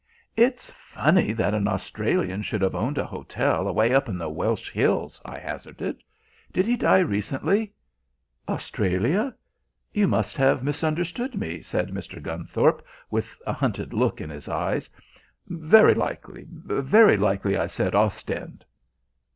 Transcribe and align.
"It's 0.35 0.67
funny 0.71 1.31
that 1.33 1.53
an 1.53 1.67
Australian 1.67 2.41
should 2.41 2.63
have 2.63 2.73
owned 2.73 2.97
an 2.97 3.05
hotel 3.05 3.67
away 3.67 3.93
up 3.93 4.09
in 4.09 4.17
the 4.17 4.29
Welsh 4.31 4.71
hills," 4.71 5.21
I 5.23 5.37
hazarded. 5.37 6.01
"Did 6.51 6.65
he 6.65 6.75
die 6.75 6.97
recently?" 7.05 7.73
"Australia? 8.49 9.35
You 9.93 10.07
must 10.07 10.35
have 10.37 10.63
misunderstood 10.63 11.35
me," 11.35 11.61
said 11.61 11.89
Mr. 11.89 12.19
Gunthorpe 12.19 12.83
with 13.11 13.39
a 13.45 13.53
hunted 13.53 13.93
look 13.93 14.19
in 14.19 14.31
his 14.31 14.49
eyes. 14.49 14.89
"Very 15.45 15.93
likely 15.93 16.47
very 16.49 17.15
likely 17.15 17.55
I 17.55 17.67
said 17.67 17.93
Ostend." 17.93 18.65